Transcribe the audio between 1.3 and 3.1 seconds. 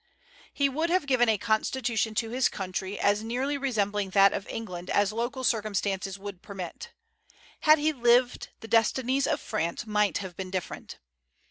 constitution to his country